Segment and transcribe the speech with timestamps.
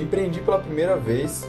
[0.00, 1.48] empreendi pela primeira vez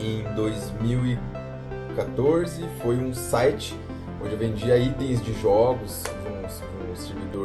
[0.00, 2.64] em 2014.
[2.82, 3.78] Foi um site
[4.20, 6.94] onde eu vendia itens de jogos um, um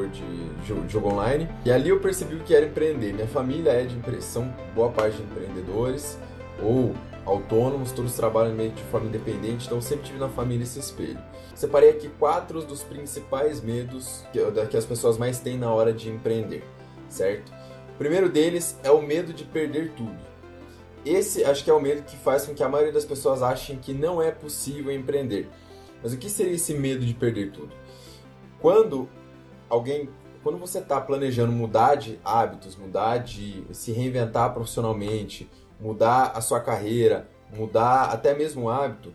[0.10, 1.48] de jogo, de jogo, online.
[1.66, 3.14] E ali eu percebi o que era empreender.
[3.14, 6.18] Minha família é de são boa parte de empreendedores
[6.62, 6.94] ou
[7.26, 11.20] autônomos, todos trabalham meio de forma independente, então sempre tive na família esse espelho.
[11.54, 16.10] Separei aqui quatro dos principais medos que, que as pessoas mais têm na hora de
[16.10, 16.64] empreender,
[17.08, 17.52] certo?
[17.94, 20.31] O primeiro deles é o medo de perder tudo.
[21.06, 23.78] Esse acho que é o medo que faz com que a maioria das pessoas achem
[23.78, 25.50] que não é possível empreender.
[26.02, 27.74] Mas o que seria esse medo de perder tudo?
[28.60, 29.10] Quando
[29.70, 30.10] alguém,
[30.44, 36.60] quando você está planejando mudar de hábitos, mudar de se reinventar profissionalmente, mudar a sua
[36.60, 39.14] carreira, mudar até mesmo o hábito,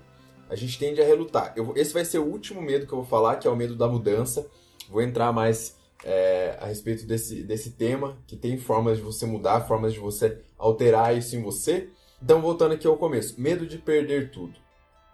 [0.49, 1.53] a gente tende a relutar.
[1.57, 3.77] Eu, esse vai ser o último medo que eu vou falar, que é o medo
[3.77, 4.47] da mudança.
[4.89, 9.63] Vou entrar mais é, a respeito desse, desse tema, que tem formas de você mudar,
[9.63, 11.89] formas de você alterar isso em você.
[12.23, 14.55] Então, voltando aqui ao começo, medo de perder tudo.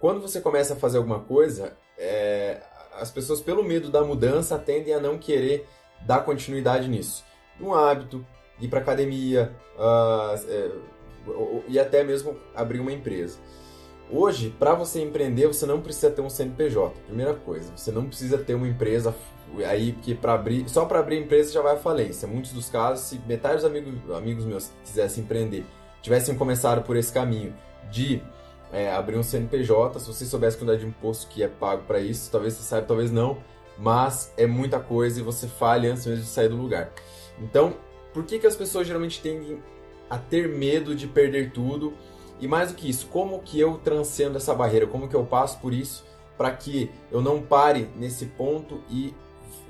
[0.00, 2.60] Quando você começa a fazer alguma coisa, é,
[2.94, 5.66] as pessoas, pelo medo da mudança, tendem a não querer
[6.06, 7.24] dar continuidade nisso.
[7.60, 8.24] Um hábito,
[8.60, 10.70] ir para academia, uh, é,
[11.68, 13.38] e até mesmo abrir uma empresa.
[14.10, 16.94] Hoje, para você empreender, você não precisa ter um CNPJ.
[17.06, 19.14] Primeira coisa, você não precisa ter uma empresa
[19.66, 22.28] aí que para abrir, só para abrir empresa já vai à falência.
[22.28, 25.64] Muitos dos casos, se metade dos amigos, amigos meus que quisessem empreender
[26.02, 27.54] tivessem começado por esse caminho
[27.90, 28.20] de
[28.72, 32.00] é, abrir um CNPJ, se você soubesse a quantidade de imposto que é pago para
[32.00, 33.38] isso, talvez você saiba, talvez não,
[33.78, 36.92] mas é muita coisa e você falha antes mesmo de sair do lugar.
[37.38, 37.74] Então,
[38.12, 39.62] por que, que as pessoas geralmente tendem
[40.10, 41.94] a ter medo de perder tudo?
[42.42, 44.84] E mais do que isso, como que eu transcendo essa barreira?
[44.84, 46.04] Como que eu passo por isso
[46.36, 49.14] para que eu não pare nesse ponto e,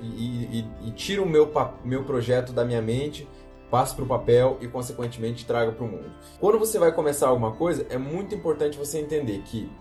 [0.01, 1.51] e, e, e tire o meu,
[1.85, 3.29] meu projeto da minha mente
[3.69, 6.11] passe para o papel e, consequentemente, traga para o mundo.
[6.39, 9.71] Quando você vai começar alguma coisa, é muito importante você entender que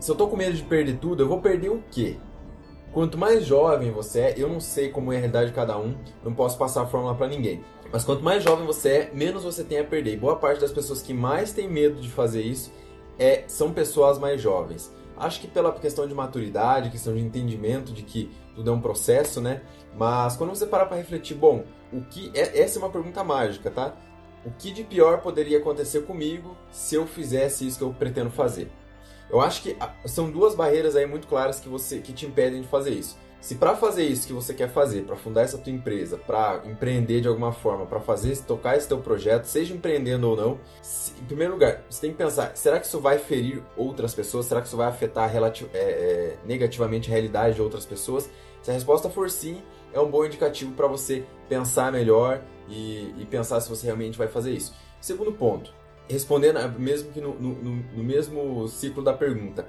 [0.00, 2.16] se eu estou com medo de perder tudo, eu vou perder o quê?
[2.94, 5.94] Quanto mais jovem você é, eu não sei como é a realidade de cada um,
[6.24, 7.62] não posso passar a fórmula para ninguém.
[7.92, 10.14] Mas quanto mais jovem você é, menos você tem a perder.
[10.14, 12.72] E boa parte das pessoas que mais têm medo de fazer isso
[13.18, 14.90] é, são pessoas mais jovens.
[15.16, 19.40] Acho que pela questão de maturidade, questão de entendimento de que tudo é um processo,
[19.40, 19.62] né?
[19.94, 23.70] Mas quando você parar para refletir, bom, o que é, essa é uma pergunta mágica,
[23.70, 23.94] tá?
[24.44, 28.70] O que de pior poderia acontecer comigo se eu fizesse isso que eu pretendo fazer?
[29.30, 29.76] Eu acho que
[30.06, 33.16] são duas barreiras aí muito claras que você que te impedem de fazer isso.
[33.42, 37.20] Se para fazer isso que você quer fazer, para fundar essa tua empresa, para empreender
[37.20, 41.24] de alguma forma, para fazer tocar esse teu projeto, seja empreendendo ou não, se, em
[41.24, 44.46] primeiro lugar, você tem que pensar: será que isso vai ferir outras pessoas?
[44.46, 48.30] Será que isso vai afetar é, é, negativamente a realidade de outras pessoas?
[48.62, 49.60] Se a resposta for sim,
[49.92, 54.28] é um bom indicativo para você pensar melhor e, e, pensar se você realmente vai
[54.28, 54.72] fazer isso.
[55.00, 55.74] Segundo ponto,
[56.08, 59.66] respondendo mesmo que no, no, no mesmo ciclo da pergunta,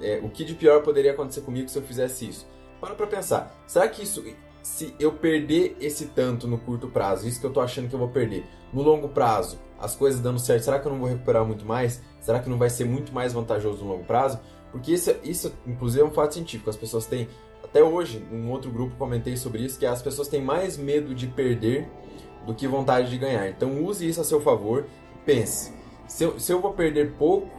[0.00, 2.57] é, o que de pior poderia acontecer comigo se eu fizesse isso?
[2.80, 4.24] Para pra pensar, será que isso,
[4.62, 7.98] se eu perder esse tanto no curto prazo, isso que eu tô achando que eu
[7.98, 11.44] vou perder, no longo prazo, as coisas dando certo, será que eu não vou recuperar
[11.44, 12.02] muito mais?
[12.20, 14.40] Será que não vai ser muito mais vantajoso no longo prazo?
[14.70, 16.68] Porque isso, isso inclusive, é um fato científico.
[16.68, 17.28] As pessoas têm,
[17.62, 21.26] até hoje, um outro grupo comentei sobre isso, que as pessoas têm mais medo de
[21.26, 21.88] perder
[22.46, 23.48] do que vontade de ganhar.
[23.48, 24.86] Então use isso a seu favor
[25.24, 25.72] pense,
[26.06, 27.50] se eu, se eu vou perder pouco,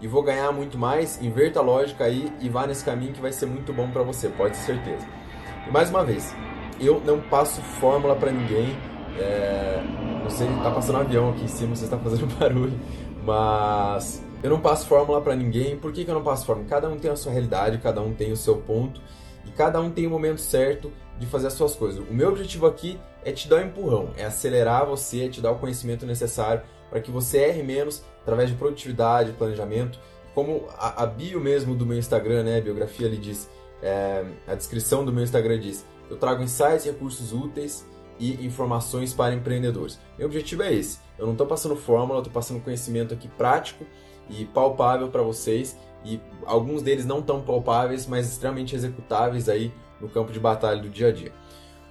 [0.00, 3.32] e vou ganhar muito mais, inverta a lógica aí e vá nesse caminho que vai
[3.32, 5.06] ser muito bom para você, pode ter certeza.
[5.66, 6.34] E mais uma vez,
[6.80, 8.76] eu não passo fórmula para ninguém.
[9.18, 9.82] É,
[10.44, 12.78] não tá passando um avião aqui em cima, você está fazendo barulho,
[13.24, 15.76] mas eu não passo fórmula para ninguém.
[15.76, 16.68] Por que, que eu não passo fórmula?
[16.68, 19.00] Cada um tem a sua realidade, cada um tem o seu ponto
[19.44, 21.98] e cada um tem o momento certo de fazer as suas coisas.
[22.08, 25.50] O meu objetivo aqui é te dar um empurrão, é acelerar você, é te dar
[25.50, 29.98] o conhecimento necessário para que você erre menos através de produtividade, planejamento.
[30.34, 33.48] Como a, a bio mesmo do meu Instagram, né, a biografia ali diz,
[33.82, 37.86] é, a descrição do meu Instagram diz, eu trago insights, recursos úteis
[38.18, 39.98] e informações para empreendedores.
[40.16, 40.98] Meu objetivo é esse.
[41.18, 43.84] Eu não estou passando fórmula, estou passando conhecimento aqui prático
[44.28, 50.08] e palpável para vocês e alguns deles não tão palpáveis, mas extremamente executáveis aí no
[50.08, 51.32] campo de batalha do dia a dia.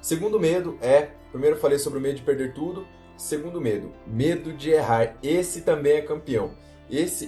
[0.01, 4.53] Segundo medo é, primeiro eu falei sobre o medo de perder tudo, Segundo medo, medo
[4.53, 5.17] de errar.
[5.23, 6.51] Esse também é campeão.
[6.89, 7.27] Esse,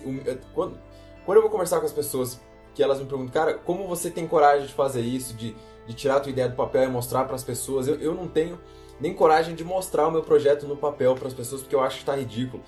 [0.54, 0.78] quando,
[1.26, 2.40] quando eu vou conversar com as pessoas
[2.76, 5.56] que elas me perguntam, cara, como você tem coragem de fazer isso, de,
[5.88, 7.88] de tirar a tua ideia do papel e mostrar para as pessoas?
[7.88, 8.60] Eu, eu não tenho
[9.00, 11.98] nem coragem de mostrar o meu projeto no papel para as pessoas porque eu acho
[11.98, 12.64] que está ridículo.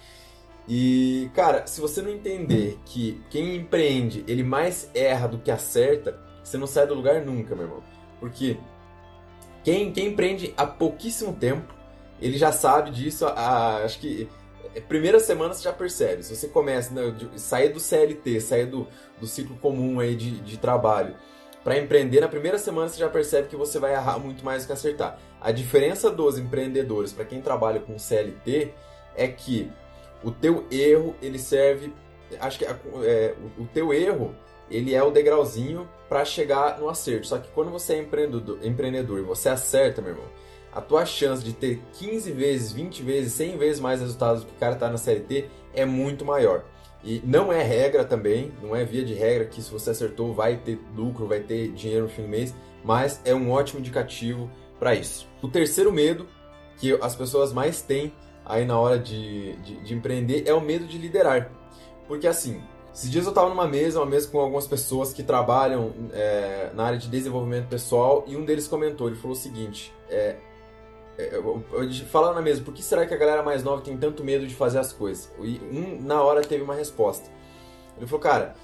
[0.67, 6.19] E, cara, se você não entender que quem empreende, ele mais erra do que acerta,
[6.43, 7.83] você não sai do lugar nunca, meu irmão.
[8.19, 8.57] Porque
[9.63, 11.73] quem, quem empreende há pouquíssimo tempo,
[12.21, 14.29] ele já sabe disso, a, acho que
[14.75, 16.23] é, primeira semana você já percebe.
[16.23, 18.87] Se você começa, né, sair do CLT, sair do,
[19.19, 21.15] do ciclo comum aí de, de trabalho
[21.63, 24.67] para empreender, na primeira semana você já percebe que você vai errar muito mais do
[24.67, 25.19] que acertar.
[25.39, 28.73] A diferença dos empreendedores para quem trabalha com CLT
[29.15, 29.71] é que
[30.23, 31.93] o teu erro ele serve,
[32.39, 34.35] acho que é, o, teu erro
[34.69, 37.27] ele é o degrauzinho para chegar no acerto.
[37.27, 40.27] Só que quando você é empreendedor, empreendedor e você acerta, meu irmão,
[40.73, 44.53] a tua chance de ter 15 vezes, 20 vezes, 100 vezes mais resultados do que
[44.53, 46.63] o cara tá na CLT é muito maior.
[47.03, 50.57] E não é regra também, não é via de regra que se você acertou vai
[50.57, 52.53] ter lucro, vai ter dinheiro no fim do mês,
[52.83, 55.27] mas é um ótimo indicativo para isso.
[55.41, 56.27] O terceiro medo
[56.77, 58.13] que as pessoas mais têm
[58.45, 61.51] aí na hora de, de, de empreender é o medo de liderar.
[62.07, 62.61] Porque assim,
[62.93, 66.83] esses dias eu estava numa mesa, uma mesa com algumas pessoas que trabalham é, na
[66.83, 70.35] área de desenvolvimento pessoal e um deles comentou, ele falou o seguinte, é,
[72.09, 74.55] falando na mesa, por que será que a galera mais nova tem tanto medo de
[74.55, 75.31] fazer as coisas?
[75.39, 77.29] E um, na hora, teve uma resposta.
[77.97, 78.55] Ele falou, cara,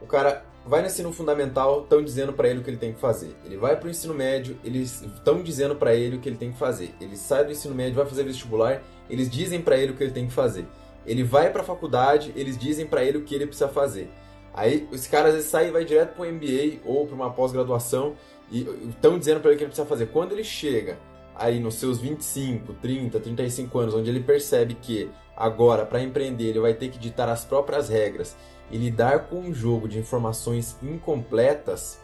[0.00, 3.00] o cara vai no ensino fundamental, estão dizendo para ele o que ele tem que
[3.00, 3.36] fazer.
[3.44, 6.50] Ele vai para o ensino médio, eles estão dizendo para ele o que ele tem
[6.50, 6.94] que fazer.
[7.00, 10.12] Ele sai do ensino médio, vai fazer vestibular, eles dizem para ele o que ele
[10.12, 10.66] tem que fazer.
[11.06, 14.10] Ele vai para a faculdade, eles dizem para ele o que ele precisa fazer.
[14.52, 18.14] Aí esse cara às vezes sai e vai direto um MBA ou para uma pós-graduação
[18.50, 20.06] e estão dizendo para ele o que ele precisa fazer.
[20.06, 20.98] Quando ele chega
[21.38, 26.60] aí nos seus 25, 30, 35 anos, onde ele percebe que agora para empreender ele
[26.60, 28.36] vai ter que ditar as próprias regras
[28.70, 32.00] e lidar com um jogo de informações incompletas,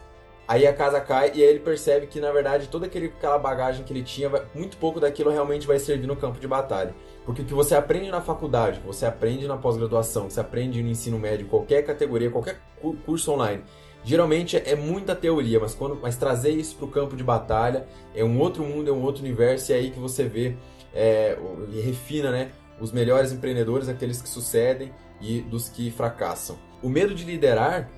[0.47, 3.91] aí a casa cai e aí ele percebe que na verdade toda aquela bagagem que
[3.91, 6.93] ele tinha, muito pouco daquilo realmente vai servir no campo de batalha.
[7.25, 11.17] Porque o que você aprende na faculdade, você aprende na pós-graduação, você aprende no ensino
[11.17, 12.61] médio, qualquer categoria, qualquer
[13.05, 13.63] curso online,
[14.03, 18.23] geralmente é muita teoria, mas quando mas trazer isso para o campo de batalha é
[18.23, 20.55] um outro mundo, é um outro universo, e é aí que você vê
[20.93, 21.37] é,
[21.71, 24.91] e refina né, os melhores empreendedores, aqueles que sucedem
[25.21, 26.57] e dos que fracassam.
[26.81, 27.89] O medo de liderar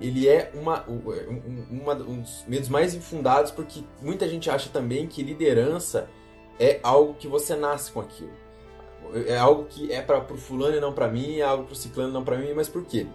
[0.00, 0.84] ele é uma,
[1.70, 6.08] uma, um dos medos mais infundados porque muita gente acha também que liderança
[6.58, 8.42] é algo que você nasce com aquilo
[9.26, 11.76] é algo que é para o fulano e não para mim, é algo para o
[11.76, 13.06] ciclano e não para mim, mas por quê?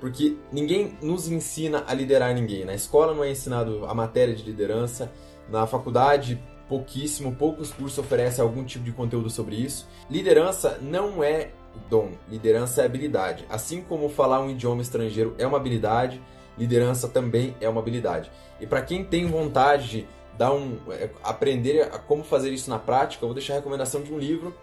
[0.00, 2.64] Porque ninguém nos ensina a liderar ninguém.
[2.64, 5.10] Na escola não é ensinado a matéria de liderança,
[5.48, 9.88] na faculdade pouquíssimo, poucos cursos oferecem algum tipo de conteúdo sobre isso.
[10.10, 11.50] Liderança não é
[11.88, 13.46] dom, liderança é habilidade.
[13.48, 16.22] Assim como falar um idioma estrangeiro é uma habilidade,
[16.56, 18.30] liderança também é uma habilidade.
[18.60, 22.78] E para quem tem vontade de dar um, é, aprender a como fazer isso na
[22.78, 24.54] prática, eu vou deixar a recomendação de um livro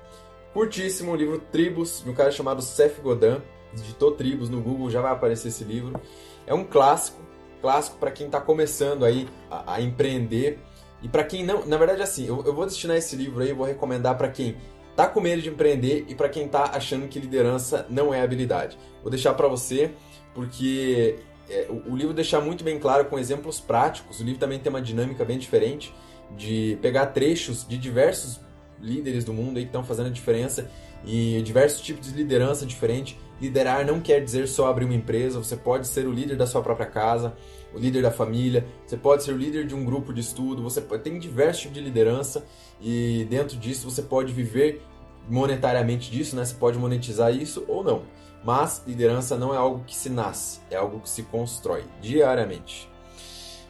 [0.54, 3.42] curtíssimo, o livro Tribos, de um cara chamado Seth Godin.
[3.76, 6.00] Digitou Tribos no Google, já vai aparecer esse livro.
[6.48, 7.22] É um clássico,
[7.62, 10.60] clássico para quem está começando aí a, a empreender.
[11.02, 13.66] E para quem não, na verdade assim, eu, eu vou destinar esse livro aí, vou
[13.66, 14.56] recomendar para quem
[14.96, 18.78] tá com medo de empreender e para quem tá achando que liderança não é habilidade.
[19.02, 19.92] Vou deixar para você
[20.34, 21.20] porque
[21.50, 24.20] é, o, o livro deixa muito bem claro com exemplos práticos.
[24.20, 25.94] O livro também tem uma dinâmica bem diferente
[26.36, 28.40] de pegar trechos de diversos
[28.80, 30.70] líderes do mundo aí que estão fazendo a diferença
[31.06, 33.20] e diversos tipos de liderança diferente.
[33.40, 36.62] Liderar não quer dizer só abrir uma empresa, você pode ser o líder da sua
[36.62, 37.36] própria casa,
[37.74, 40.82] o líder da família, você pode ser o líder de um grupo de estudo, você
[40.82, 42.46] tem diversos tipos de liderança
[42.82, 44.82] e dentro disso você pode viver
[45.30, 46.46] monetariamente disso, né?
[46.46, 48.04] Você pode monetizar isso ou não.
[48.44, 52.90] Mas liderança não é algo que se nasce, é algo que se constrói diariamente.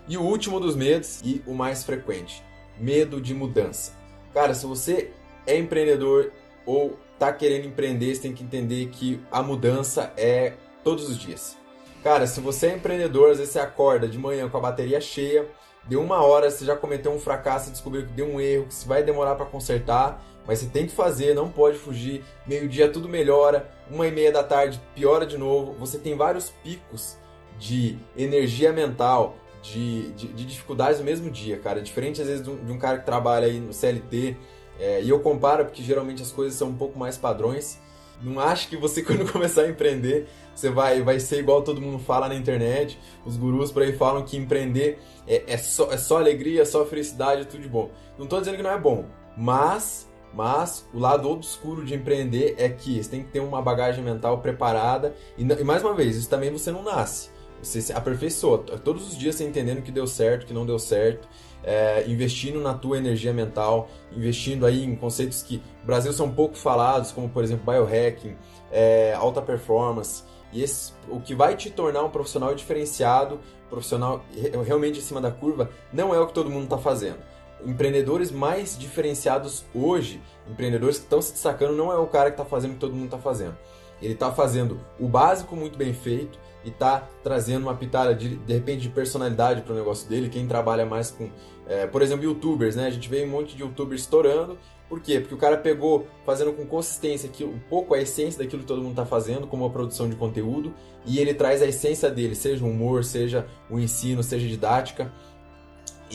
[0.07, 2.43] E o último dos medos e o mais frequente,
[2.77, 3.93] medo de mudança.
[4.33, 5.11] Cara, se você
[5.47, 6.31] é empreendedor
[6.65, 10.53] ou tá querendo empreender, você tem que entender que a mudança é
[10.83, 11.57] todos os dias.
[12.03, 15.47] Cara, se você é empreendedor, às vezes você acorda de manhã com a bateria cheia,
[15.85, 18.87] deu uma hora, você já cometeu um fracasso, descobriu que deu um erro, que se
[18.87, 22.23] vai demorar para consertar, mas você tem que fazer, não pode fugir.
[22.45, 25.73] Meio-dia tudo melhora, uma e meia da tarde piora de novo.
[25.79, 27.17] Você tem vários picos
[27.57, 31.81] de energia mental, de, de, de, dificuldades no mesmo dia, cara.
[31.81, 34.37] Diferente às vezes de um, de um cara que trabalha aí no CLT.
[34.79, 37.79] É, e eu comparo porque geralmente as coisas são um pouco mais padrões.
[38.21, 41.99] Não acho que você, quando começar a empreender, você vai, vai ser igual todo mundo
[41.99, 42.99] fala na internet.
[43.25, 46.85] Os gurus por aí falam que empreender é, é, só, é só alegria, é só
[46.85, 47.91] felicidade, tudo de bom.
[48.17, 49.05] Não estou dizendo que não é bom,
[49.37, 54.03] mas, mas o lado obscuro de empreender é que você tem que ter uma bagagem
[54.03, 55.15] mental preparada.
[55.37, 57.34] E, e mais uma vez, isso também você não nasce.
[57.61, 58.59] Você se aperfeiçoa.
[58.59, 61.27] Todos os dias você entendendo que deu certo, que não deu certo.
[61.63, 66.55] É, investindo na tua energia mental, investindo aí em conceitos que no Brasil são pouco
[66.55, 68.35] falados, como por exemplo biohacking,
[68.71, 70.23] é, alta performance.
[70.53, 74.23] E esse, o que vai te tornar um profissional diferenciado, profissional
[74.63, 77.17] realmente acima da curva, não é o que todo mundo está fazendo.
[77.63, 82.45] Empreendedores mais diferenciados hoje, empreendedores que estão se destacando, não é o cara que está
[82.45, 83.55] fazendo o que todo mundo está fazendo.
[84.01, 88.53] Ele está fazendo o básico muito bem feito e está trazendo uma pitada de, de
[88.53, 90.29] repente de personalidade para o negócio dele.
[90.29, 91.29] Quem trabalha mais com,
[91.67, 92.87] é, por exemplo, youtubers, né?
[92.87, 94.57] A gente vê um monte de youtubers estourando.
[94.89, 95.19] Por quê?
[95.19, 98.81] Porque o cara pegou, fazendo com consistência aquilo, um pouco a essência daquilo que todo
[98.81, 100.73] mundo está fazendo, como a produção de conteúdo,
[101.05, 105.11] e ele traz a essência dele, seja o humor, seja o ensino, seja didática,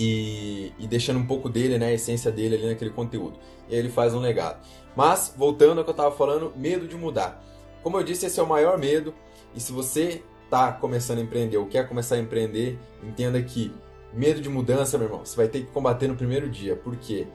[0.00, 3.38] e, e, deixando um pouco dele, né, a essência dele ali naquele conteúdo.
[3.68, 4.58] E aí ele faz um legado.
[4.96, 7.44] Mas, voltando ao que eu estava falando, medo de mudar.
[7.82, 9.12] Como eu disse, esse é o maior medo.
[9.54, 13.72] E se você está começando a empreender ou quer começar a empreender, entenda que
[14.12, 16.74] medo de mudança, meu irmão, você vai ter que combater no primeiro dia.
[16.74, 17.26] Por quê?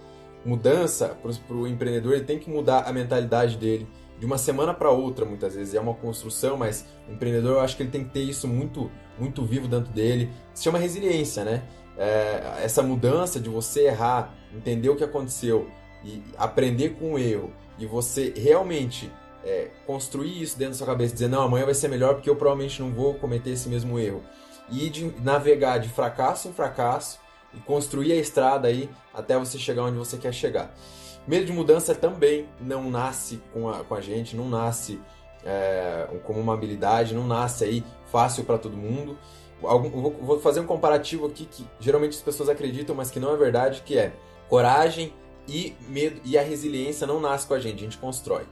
[0.43, 1.17] Mudança,
[1.47, 3.87] para o empreendedor, ele tem que mudar a mentalidade dele
[4.19, 5.75] de uma semana para outra, muitas vezes.
[5.75, 8.91] É uma construção, mas o empreendedor, eu acho que ele tem que ter isso muito,
[9.19, 10.31] muito vivo dentro dele.
[10.53, 11.63] Se chama resiliência, né?
[11.97, 15.69] É, essa mudança de você errar, entender o que aconteceu
[16.03, 19.11] e aprender com o erro e você realmente
[19.43, 22.35] é, construir isso dentro da sua cabeça, dizer, não, amanhã vai ser melhor porque eu
[22.35, 24.23] provavelmente não vou cometer esse mesmo erro.
[24.69, 27.19] E de navegar de fracasso em fracasso
[27.53, 30.73] e construir a estrada aí até você chegar onde você quer chegar.
[31.27, 34.99] Medo de mudança também não nasce com a, com a gente, não nasce
[35.43, 39.17] é, como uma habilidade, não nasce aí fácil para todo mundo.
[39.63, 43.37] Algum, vou fazer um comparativo aqui que geralmente as pessoas acreditam, mas que não é
[43.37, 44.13] verdade, que é
[44.49, 45.13] coragem
[45.47, 48.43] e medo e a resiliência não nasce com a gente, a gente constrói.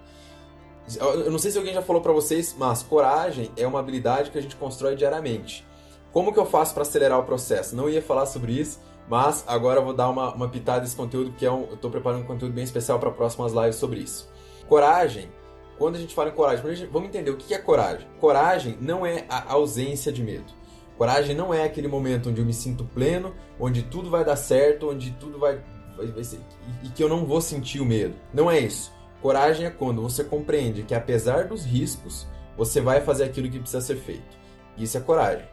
[1.00, 4.38] Eu não sei se alguém já falou para vocês, mas coragem é uma habilidade que
[4.38, 5.66] a gente constrói diariamente.
[6.12, 7.76] Como que eu faço para acelerar o processo?
[7.76, 11.32] Não ia falar sobre isso, mas agora eu vou dar uma, uma pitada desse conteúdo,
[11.32, 14.30] porque é um, eu estou preparando um conteúdo bem especial para próximas lives sobre isso.
[14.68, 15.32] Coragem,
[15.78, 18.08] quando a gente fala em coragem, vamos entender o que é coragem.
[18.20, 20.54] Coragem não é a ausência de medo.
[20.98, 24.90] Coragem não é aquele momento onde eu me sinto pleno, onde tudo vai dar certo,
[24.90, 25.60] onde tudo vai,
[25.98, 26.40] vai, vai ser,
[26.84, 28.16] e que eu não vou sentir o medo.
[28.34, 28.92] Não é isso.
[29.22, 33.82] Coragem é quando você compreende que apesar dos riscos, você vai fazer aquilo que precisa
[33.82, 34.38] ser feito.
[34.78, 35.46] Isso é coragem.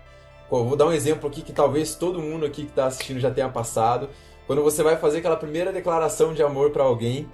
[0.51, 3.49] vou dar um exemplo aqui que talvez todo mundo aqui que está assistindo já tenha
[3.49, 4.11] passado.
[4.47, 7.29] Quando você vai fazer aquela primeira declaração de amor para alguém,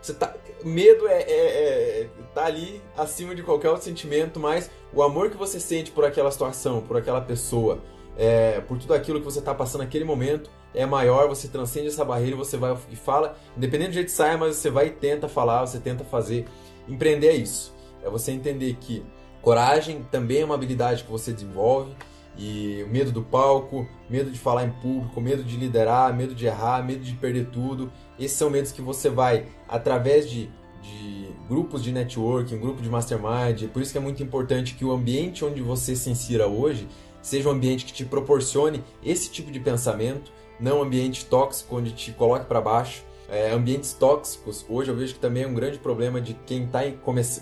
[0.00, 0.32] você tá,
[0.64, 5.36] medo é, é, é, tá ali acima de qualquer outro sentimento, mas o amor que
[5.36, 7.80] você sente por aquela situação, por aquela pessoa,
[8.16, 12.04] é, por tudo aquilo que você está passando naquele momento, é maior, você transcende essa
[12.04, 15.28] barreira, você vai e fala, independente do jeito que saia, mas você vai e tenta
[15.28, 16.46] falar, você tenta fazer.
[16.88, 17.74] Empreender é isso.
[18.02, 19.04] É você entender que
[19.40, 21.94] coragem também é uma habilidade que você desenvolve,
[22.36, 26.82] e medo do palco, medo de falar em público, medo de liderar, medo de errar,
[26.82, 27.92] medo de perder tudo.
[28.18, 30.50] Esses são medos que você vai, através de,
[30.82, 33.68] de grupos de networking, grupo de mastermind.
[33.72, 36.88] Por isso que é muito importante que o ambiente onde você se insira hoje
[37.22, 41.92] seja um ambiente que te proporcione esse tipo de pensamento, não um ambiente tóxico onde
[41.92, 43.04] te coloque para baixo.
[43.28, 46.80] É, ambientes tóxicos, hoje eu vejo que também é um grande problema de quem está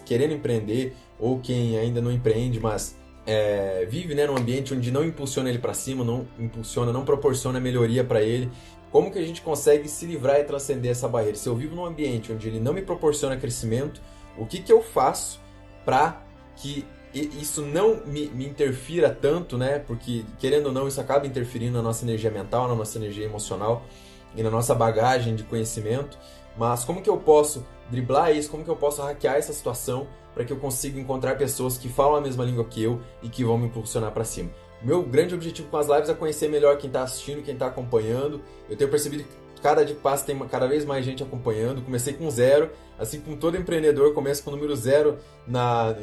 [0.07, 5.05] querendo empreender ou quem ainda não empreende, mas é, vive né, num ambiente onde não
[5.05, 8.51] impulsiona ele para cima, não impulsiona, não proporciona melhoria para ele.
[8.91, 11.37] Como que a gente consegue se livrar e transcender essa barreira?
[11.37, 14.01] Se eu vivo num ambiente onde ele não me proporciona crescimento,
[14.37, 15.41] o que, que eu faço
[15.85, 16.23] para
[16.57, 19.79] que isso não me, me, interfira tanto, né?
[19.81, 23.83] Porque, querendo ou não, isso acaba interferindo na nossa energia mental, na nossa energia emocional
[24.35, 26.19] e na nossa bagagem de conhecimento.
[26.57, 28.51] Mas como que eu posso driblar isso?
[28.51, 32.17] Como que eu posso hackear essa situação para que eu consiga encontrar pessoas que falam
[32.17, 34.51] a mesma língua que eu e que vão me impulsionar para cima?
[34.83, 38.41] Meu grande objetivo com as lives é conhecer melhor quem está assistindo, quem está acompanhando.
[38.69, 41.83] Eu tenho percebido que cada dia que passa tem cada vez mais gente acompanhando.
[41.83, 45.95] Comecei com zero, assim como todo empreendedor começa com o número zero na,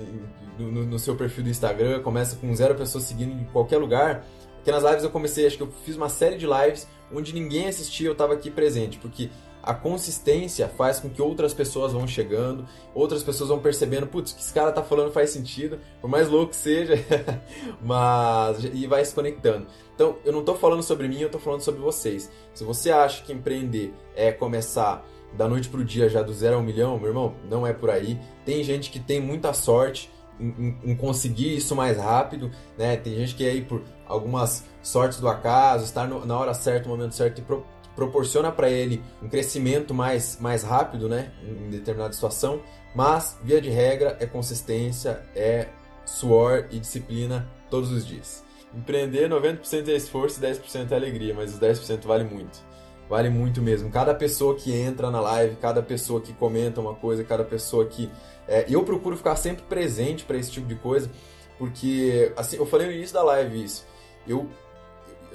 [0.60, 4.26] no, no, seu perfil do Instagram, começa com zero pessoas seguindo em qualquer lugar.
[4.56, 7.68] Porque nas lives eu comecei, acho que eu fiz uma série de lives onde ninguém
[7.68, 9.30] assistia, eu estava aqui presente, porque
[9.68, 14.42] a consistência faz com que outras pessoas vão chegando, outras pessoas vão percebendo, putz, que
[14.42, 16.94] esse cara tá falando faz sentido, por mais louco que seja,
[17.84, 19.68] mas e vai se conectando.
[19.94, 22.32] Então, eu não estou falando sobre mim, eu estou falando sobre vocês.
[22.54, 26.60] Se você acha que empreender é começar da noite pro dia já do zero a
[26.60, 28.18] um milhão, meu irmão, não é por aí.
[28.46, 30.10] Tem gente que tem muita sorte
[30.40, 32.96] em, em, em conseguir isso mais rápido, né?
[32.96, 36.88] Tem gente que é aí por algumas sortes do acaso, estar no, na hora certa,
[36.88, 37.66] no momento certo e pro,
[37.98, 42.62] proporciona para ele um crescimento mais, mais rápido, né, em determinada situação,
[42.96, 45.68] mas via de regra é consistência, é
[46.06, 48.46] suor e disciplina todos os dias.
[48.74, 52.64] Empreender 90% é esforço e 10% é alegria, mas os 10% vale muito.
[53.10, 53.90] Vale muito mesmo.
[53.90, 58.10] Cada pessoa que entra na live, cada pessoa que comenta uma coisa, cada pessoa que.
[58.48, 61.10] É, eu procuro ficar sempre presente para esse tipo de coisa,
[61.58, 63.88] porque, assim, eu falei no início da live isso.
[64.28, 64.50] Eu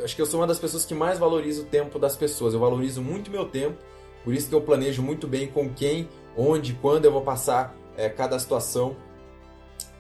[0.05, 2.55] acho que eu sou uma das pessoas que mais valoriza o tempo das pessoas.
[2.55, 3.77] Eu valorizo muito meu tempo,
[4.25, 8.09] por isso que eu planejo muito bem com quem, onde, quando eu vou passar é,
[8.09, 8.97] cada situação,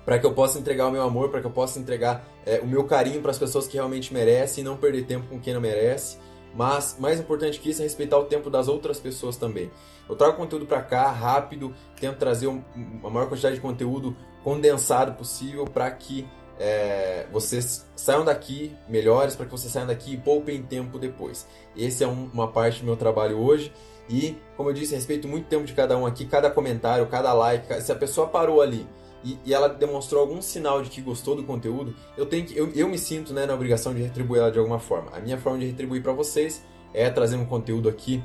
[0.04, 2.66] para que eu possa entregar o meu amor, para que eu possa entregar é, o
[2.66, 5.60] meu carinho para as pessoas que realmente merecem e não perder tempo com quem não
[5.60, 6.18] merece.
[6.54, 9.70] Mas mais importante que isso é respeitar o tempo das outras pessoas também.
[10.08, 15.12] Eu trago conteúdo para cá rápido, tento trazer um, uma maior quantidade de conteúdo condensado
[15.14, 16.26] possível para que
[16.58, 21.46] é, vocês saiam daqui melhores, para que vocês saiam daqui e poupem tempo depois.
[21.76, 23.72] Esse é um, uma parte do meu trabalho hoje.
[24.08, 27.80] E, como eu disse, respeito muito tempo de cada um aqui, cada comentário, cada like.
[27.82, 28.86] Se a pessoa parou ali
[29.24, 32.70] e, e, ela demonstrou algum sinal de que gostou do conteúdo, eu tenho que, eu,
[32.74, 35.10] eu me sinto né, na obrigação de retribuir ela de alguma forma.
[35.12, 38.22] A minha forma de retribuir para vocês é trazer um conteúdo aqui,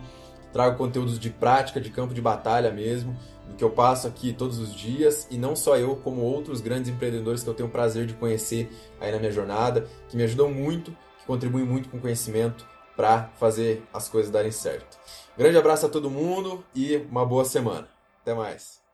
[0.52, 3.16] trago conteúdos de prática, de campo de batalha mesmo,
[3.48, 6.92] do que eu passo aqui todos os dias, e não só eu, como outros grandes
[6.92, 10.52] empreendedores que eu tenho o prazer de conhecer aí na minha jornada, que me ajudam
[10.52, 14.98] muito, que contribuem muito com conhecimento para fazer as coisas darem certo.
[15.38, 17.88] Grande abraço a todo mundo e uma boa semana.
[18.22, 18.87] Até mais.